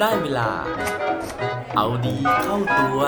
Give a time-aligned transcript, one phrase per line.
[0.00, 0.50] ได้เวลา
[1.76, 3.00] เอาดีเข้าตัว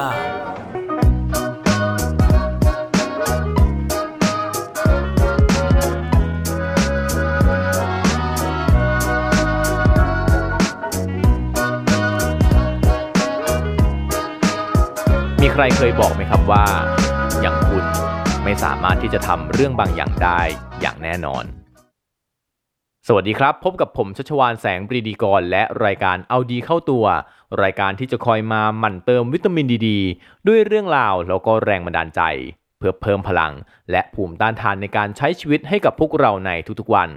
[15.40, 16.65] มีใครเคยบอกไหมครับว่า
[17.41, 17.84] อย่างคุณ
[18.45, 20.41] ไม่สามารถที่จะทำเรื่องบางอย่างได้
[20.80, 21.60] อย่างแน่นอน
[23.07, 27.05] สวัสดีครับ พบกับผมชัชวานแสงปรีดีกร และรายการเอาดีเข้าตัว
[27.63, 29.89] รายการที่จะคอยมาหมั่นเติมวิตามินดีด
[30.47, 32.21] ด้วยเรื่องราวแล้วก็แรงบันดาลใจ
[32.79, 33.53] เพื่อเพิ่มพลัง
[33.91, 36.51] และภูมิต้านทานในการใช้ชีวิตให้กับพวกเราใน
[36.81, 37.11] ทุกๆวัน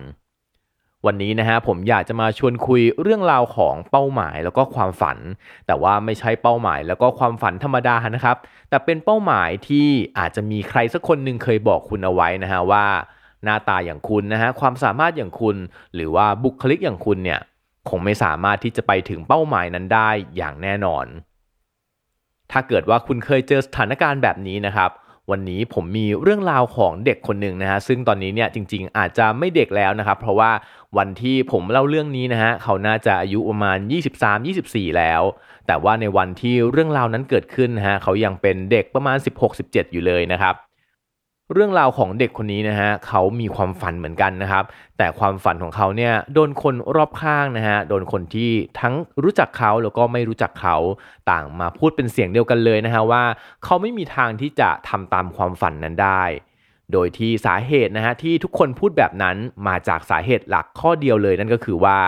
[1.06, 5.18] วันนี้นะฮะผมอยากจะมาชวนคุยเรื่องราวของเป้าหมายแล้วก็ความฝัน
[5.68, 8.38] แต่ว่าไม่ใช่เป้าหมายแล้วก็ความฝันธรรมดานะครับ
[8.70, 9.88] แต่เป็นเป้าหมายที่
[10.20, 12.86] อาจจะมีใครสักคนหนึ่งเคยบอกคุณเอาไว้นะฮะว่า
[13.44, 15.58] หน้าตาอย่างคุณนะฮะความสามารถอย่างคุณ
[15.96, 17.40] หรือว่าบุคลิกอย่างคุณเนี่ย
[17.90, 21.06] คงไม่สามารถที่จะไปถึงเป้าหมายนั้นได้อย่างแน่นอน
[22.52, 24.92] ถ้าเกิดว่าคุณเคยเจอสถานการณ์แบบนี้นะครับ
[25.32, 30.52] วันนี้ผมมีเรื่องราวของเด็กคนหนึ่งนะฮะซึ่งตอนนี้เนี่ยจริง ๆ อาจจะไม่เด็กแล้วนะครับ เพราะว่า
[30.98, 33.78] วันที่ผมเล่าเรื่องนี้นะฮะเขาน่าจะอายุประมาณ
[34.38, 35.22] 23-24 แล้ว
[35.68, 39.18] แต่ว่าในวันที่เรื่องราวนั้นเกิดขึ้นนะฮะเขายังเป็นเด็กประมาณ
[39.56, 40.56] 16-17 อยู่เลยนะครับ
[41.52, 44.64] เรื่องราวของเด็กคนนี้นะฮะเขามีความฝันเหมือนกันนะครับ
[44.98, 50.76] แต่ความฝันของเขาเนี่ยโดนคนรอบข้างนะฮะโดนคนที่ทั้งรู้จักเขาแล้วก็ไม่รู้จักเขา
[51.32, 53.24] ต่างมาพูดเป็นเสียงเดียวกันเลยนะฮะว่า
[53.64, 56.24] เขาไม่มีทางที่จะทำตามความฝันนั้นได้
[56.92, 62.00] โดยที่สาเหตุนะฮะที่ทุกคนพูดแบบนั้นมาจากสาเหตุหลักข้อเดียวเลยนั่นก็คือว่า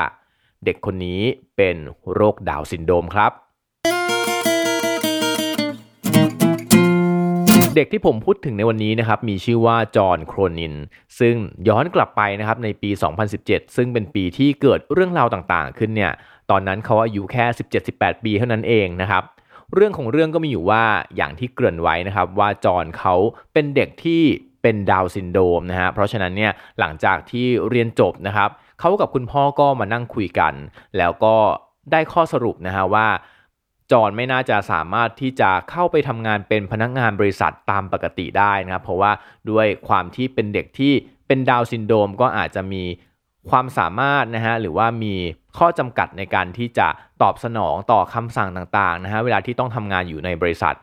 [0.66, 1.22] เด็กคนนี้
[1.58, 1.76] เป็น
[2.14, 3.32] โรคดาวซินโดมครับ
[7.76, 10.74] เด็กที่ผมพูดถึงในวันนี้นะครับมีชื่อว่าจอห์นโครนิน
[11.20, 11.36] ซึ่ง
[11.68, 12.90] ย้อนกลับไปนะครับในปี
[13.34, 16.12] 2017 ซึ่งเป็นปีที่เกิดเรื่องราวต่างๆ ขึ้นเนี่ย
[16.50, 17.46] ตอนนั้นเขาอายุแค่
[17.86, 19.24] 17-18 ปีเท่านั้นเองนะครับ
[19.74, 20.84] เรื่องของเรื่องก็มีอยู่ว่า
[21.16, 23.16] อย่างที่เกริ่นไว้นะครับว่าจอห์นเขา
[23.54, 24.22] เป็นเด็กที่
[24.62, 28.50] เป็นดาวซินโดรมนะฮะเพราะฉะนั้นเนี่ยหลังจากที่เรียนจบนะครับ
[28.80, 30.54] เขากับคุณพ่อก็มานั่งคุยกัน
[30.98, 31.36] แล้วก็
[31.92, 33.08] ได้ข้อสรุปนะฮะว่า
[33.92, 39.12] จอห์นไม่น่าจะสามารถที่จะเข้าไปทำงานเป็นพนักงานบริษัทตามปกติได้นะครับ เพราะว่า
[39.52, 40.94] ด้วยความที่เป็นเด็กที่
[41.28, 42.84] เป็นดาวน์ซินโดรมก็อาจจะมี
[43.50, 45.16] ความสามารถนะฮะหรือว่ามี
[45.58, 46.88] ข้อจำกัดในการที่จะ
[47.22, 50.76] ตอบสนองต่อคำสั่งต่างๆนะฮะเวลาที่ต้องทำงานอยู่ในบริษัท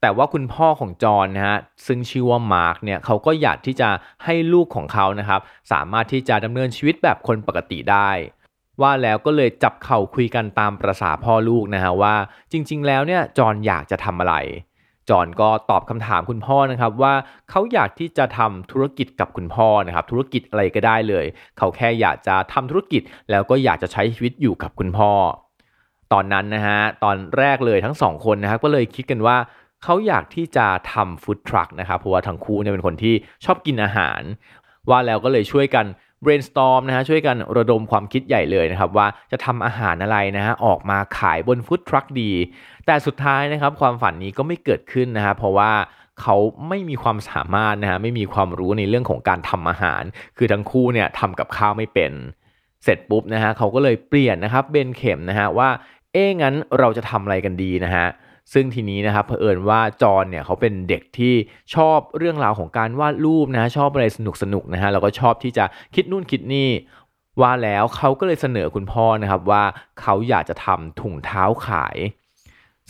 [0.00, 3.88] แต่ว่าคุณพ่อของจอห์นนะฮะซึ่งชื่อว่ามาร์กเนี่ยเขาก็อยากที่จะ
[4.24, 5.40] ให้ลูกของเขานะครับ
[5.72, 8.10] สามารถที่จะดำเนินชีวิตแบบคนปกติได้
[8.82, 12.14] ว่าแล้วก็เลยจับเข่าคุยกันตามประษาพ่อลูกนะฮะว่า
[12.52, 14.34] จริง ๆ แล้วเนี่ยจอนอยากจะทำอะไร
[15.10, 17.14] จอนก็ตอบคำถามคุณพ่อนะครับว่า
[17.50, 21.24] เขาอยากที่จะทำธุรกิจกับคุณพ่อนะครับธุรกิจอะไรก็ได้เลย
[21.58, 25.10] เขาแค่อยากจะทำธุรกิจแล้วก็อยากจะใช้ชีวิตอยู่กับคุณพ่อ
[26.12, 29.36] ตอนนั้นนะฮะตอนแรกเลยทั้งสองคนนะครับก็เลยคิดกันว่า
[29.84, 34.20] เขาอยากที่จะทำฟู้ดทรัคนะครับเพราะว่าทั้งคู่เนี่ยเป็นคนที่ชอบกินอาหาร
[34.90, 35.86] ว่าแล้วก็เลยช่วยกัน
[36.24, 42.32] brainstorm นะฮะช่วยกันระดมความคิดใหญ่เลยนะครับว่าจะทำอาหารอะไรนะฮะออกมาขายบนฟู้ดทรัคดี
[42.86, 45.72] แต่สุดท้ายนะครับความฝันนี้ก็ไม่เกิดขึ้นนะฮะเพราะว่า
[46.20, 46.36] เขา
[46.68, 50.02] ไม่มีความสามารถนะฮะไม่มีความรู้ในเรื่องของการทำอาหาร
[50.36, 52.12] คือทั้งคู่เนี่ยทำกับข้าวไม่เป็น
[52.84, 55.68] เสร็จปุ๊บนะฮะเขาก็เลยเปลี่ยนนะครับเบนเข็มนะฮะว่า
[56.12, 58.06] เอ๊งั้นเราจะทำอะไรกันดีนะฮะ
[58.52, 61.34] ซึ่งทีนี้นะครับเผอิญว่าจอนเนี่ยเขาเป็นเด็กที่
[61.74, 65.64] ชอบเรื่องราวของการวาดรูปนะฮะชอบอะไรสนุกสนุกนะฮะแล้วก็ชอบที่จะ
[65.94, 66.68] คิดนู่นคิดนี่
[67.40, 69.64] ว่าแล้วเขาก็เลยเสนอคุณพ่อนะครับว่า
[70.00, 71.96] เขาอยากจะทำถุงเท้าขาย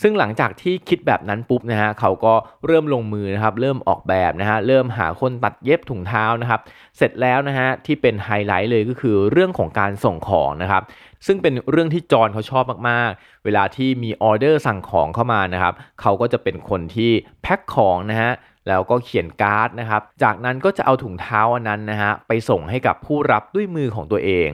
[0.01, 2.33] ซึ่งหลังจากที่คิดแบบนั้นปุ๊บนะฮะเขาก็
[2.65, 6.61] เริ่มลงมือนะครับเริ่มออกแบบนะฮะเริ่มหาคนตัดเย็บถุงเท้านะครับ
[6.97, 10.83] เสร็จแล้วนะฮะที่เป็นไฮไลท์เลยก็คือเรื่องของการส่งของนะครับ
[11.25, 18.31] ซึ่งเป็นเรื่องที่จอห์นเขาชอบมากๆ เวลาที่มีออเดอร์สั่งของเข้ามานะครับเขาก็จะเป็นคนที่แพ็คของนะฮะ
[18.67, 24.51] แล้วก็เขียนการ์ดนะครับ จากนั้นก็จะเอาถุงเท้าอันนั้นนะฮะไปส่งให้กับผู้รับด้วยมือของตัวเอง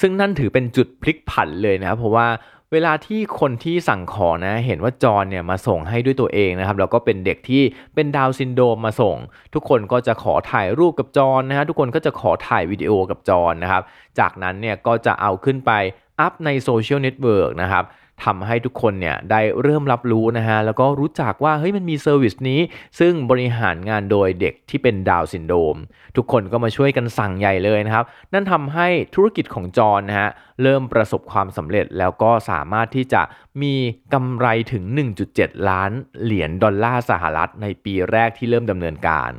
[0.00, 2.26] ซึ่งนั่นถือเป็นจุดพลิกผันเลยนะครับเพราะว่า
[2.72, 7.62] เวลาที่คนที่สั่งของนะเห็นว่าจอห์นเนี่ยมาส่งให้ด้วยตัวเองนะครับแล้วก็เป็นเด็กที่
[7.94, 9.16] เป็นดาวน์ซินโดรมมาส่ง
[9.54, 13.82] ทุกคนก็จะขอถ่ายรูปกับจอห์นนะฮะทุกคนก็จะขอถ่ายวิดีโอกับจอห์นนะครับ
[14.18, 15.72] จากนั้นเนี่ยก็จะเอาขึ้นไป
[16.20, 17.84] อัพใน social network นะครับ
[18.24, 22.60] ทำให้ทุกคนเนี่ยได้เริ่มรับรู้นะฮะแล้วก็รู้จักว่าเฮ้ยมันมี service นี้
[22.98, 25.76] ซึ่งบริหารงานโดยเด็กที่เป็นดาวน์ซินโดรม
[26.16, 30.30] ทุกคนก็มาช่วยกันสั่งใหญ่เลยนะครับ นั่นทำให้ธุรกิจของจอห์นนะฮะ
[30.62, 33.22] เริ่มประสบความสำเร็จแล้วก็สามารถที่จะ
[33.62, 33.74] มี
[34.14, 34.84] กำไรถึง
[35.26, 35.90] 1.7 ล้าน
[36.22, 39.32] เหรียญดอลลาร์สหรัฐในปีแรกที่เริ่มดำเนินการ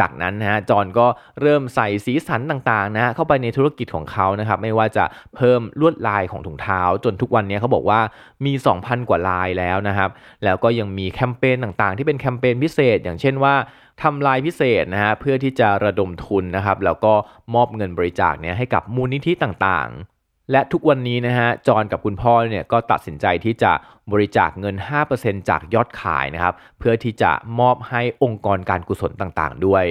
[0.00, 1.06] จากนั้นนะฮะจอห์นก็
[1.40, 5.04] เริ่มใส่สีสันต่างๆนะฮะเข้าไปในธุรกิจของเขานะครับไม่ว่าจะ
[5.36, 8.00] เพิ่มลวดลายของถุงเท้า จนทุกวันนี้เขาบอกว่า
[8.44, 10.10] มี 2,000 กว่าลายแล้วนะครับ
[10.44, 13.54] แล้วก็ยังมีแคมเปญต่างๆ ที่เป็นแคมเปญพิเศษ อย่างเช่นว่า
[14.02, 17.12] ทำลายพิเศษนะฮะเพื่อที่จะระดมทุนนะครับแล้วก็
[17.54, 20.17] มอบเงินบริจาคเนี่ยให้กับมูลนิธิต่างๆ
[20.52, 23.72] และทุกวันนี้นะฮะจอนกับคุณพ่อเนี่ยก็ตัดสินใจที่จะ
[24.12, 24.74] บริจาคเงิน
[25.12, 29.86] 5%จากยอดขายนะครับ เพื่อที่จะมอบให้องค์กรการกุศลต่างๆ ด้วย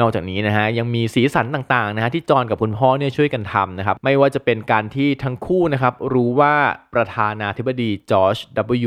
[0.00, 6.54] นอกจากนี้นะฮะยังมีสีสันต่างๆนะฮะที่จอนกับคุณพ่อเนี่ยช่วยกันทำนะครับ ไม่ว่าจะเป็นการที่ทั้งคู่นะครับ รู้ว่า
[6.94, 8.36] ประธานาธิบดีจอร์จ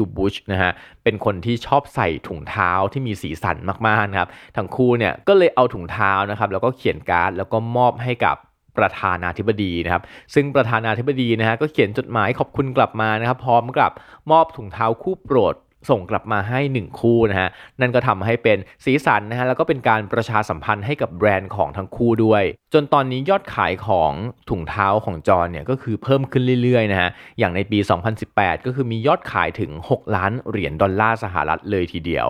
[0.02, 0.04] W.
[0.18, 0.72] บุชนะฮะ
[1.04, 8.38] เป็นคนที่ชอบใส่ถุงเท้าที่มีสีสันมากๆนะครับทั้งคู่เนี่ยก็เลยเอาถุงเท้านะครับแล้วก็เขียนการ์ดแล้วก็มอบให้กับ
[8.78, 10.04] ประธานาธิบดีนะครับ
[10.34, 13.92] ซึ่งประธานาธิบดีนะฮะก็เขียนจดหมายขอบคุณกลับมานะครับ พร้อมกับ
[14.32, 15.56] มอบถุงเท้าคู่โปรด
[15.92, 17.50] ส่งกลับมาให้ 1 คู่นะฮะ
[17.82, 22.44] นั่นก็ทำให้เป็นสีสันนะฮะ แล้วก็เป็นการประชาสัมพันธ์ให้กับแบรนด์ของทั้งคู่ด้วย
[22.74, 24.12] จนตอนนี้ยอดขายของ
[24.50, 27.10] ถุงเท้าของจอห์นเนี่ยก็คือเพิ่มขึ้นเรื่อยๆนะฮะ
[27.40, 27.80] อย่างในปี
[28.22, 32.30] 2018 ก็คือมียอดขายถึง 6 ล้านเหรียญดอลลาร์สหรัฐเลยทีเดียว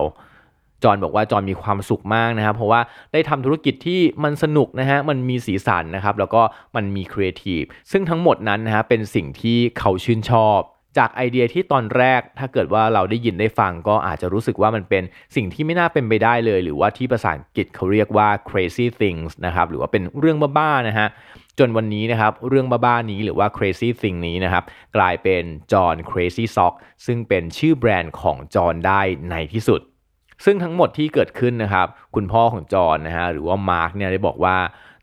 [0.84, 2.80] จอห์นบอกว่าจอห์นมีความสุขมากนะครับเพราะว่า
[3.12, 6.42] ได้ทำธุรกิจที่มันสนุกนะฮะมันมีสีสันนะครับแล้วก็
[6.76, 10.60] มันมีครีเอทีฟซึ่งทั้งหมดนั้นนะฮะเป็นสิ่งที่เขาชื่นชอบ
[10.98, 15.02] จากไอเดียที่ตอนแรกถ้าเกิดว่าเราได้ยินได้ฟังก็อาจจะรู้สึกว่ามันเป็น
[15.36, 21.08] สิ่งที่ไม่น่าเป็นไปได้เลย หรือว่าที่ภาษาอังกฤษเขาเรียกว่า crazy things นะครับหรือว่าเป็นเรื่องบ้าๆนะฮะ
[21.58, 24.64] จนวันนี้นะครับเรื่องบ้าๆนี้หรือว่า crazy thing นี้นะครับ
[24.96, 25.42] กลายเป็น
[25.72, 26.74] จอห์น crazy sock
[27.06, 29.80] ซึ่งเป็นชื่อแบรนด์ของจอห์นได้ในที่สุด
[30.44, 34.56] ซึ่งทั้งหมดที่เกิดขึ้นนะครับ คุณพ่อของจอนนะฮะหรือว่ามาร์กเนี่ยได้บอกว่า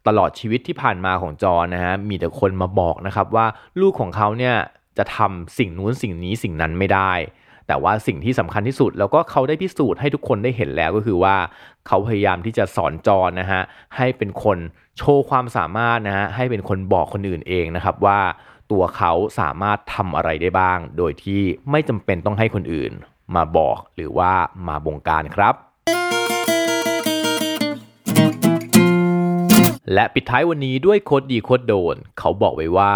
[0.07, 3.45] ตลอดชีวิตที่ผ่านมาของจอนนะฮะมีแต่คนมาบอกนะครับว่า
[3.81, 4.55] ลูกของเขาเนี่ย
[4.97, 7.13] จะทำสิ่งนู้นสิ่งนี้สิ่งนั้นไม่ได้
[7.67, 11.35] แต่ว่าสิ่งที่สำคัญที่สุด แล้วก็เขาได้พิสูจน์ให้ทุกคนได้เห็นแล้วก็คือว่า
[11.87, 13.61] เขาพยายามที่จะสอนจอนนะฮะ
[13.97, 14.57] ให้เป็นคน
[14.97, 18.19] โชว์ความสามารถนะฮะให้เป็นคนบอกคนอื่นเองนะครับว่า
[18.71, 21.41] ตัวเขาสามารถทำอะไรได้บ้าง โดยที่
[21.71, 22.91] ไม่จำเป็นต้องให้คนอื่น
[23.35, 24.31] มาบอกหรือว่า
[24.67, 25.55] มาบงการครับ
[29.93, 32.95] และปิดท้ายวันนี้ด้วยโคดดีโคดโดน เขาบอกไว้ว่า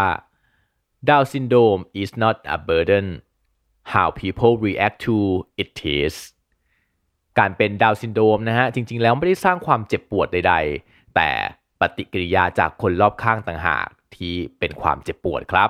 [1.07, 3.07] Down syndrome is not a burden
[3.93, 5.15] how people react to
[5.61, 6.15] it is
[7.39, 10.53] การเป็นดาวซินโดมนะฮะ จริง ๆ แล้วไม่ได้สร้างความเจ็บปวดใด
[10.83, 11.29] ๆ แต่
[11.79, 15.69] ปฏิกิริยาจากคนรอบข้างต่างหากที่เป็นความเจ็บปวดครับ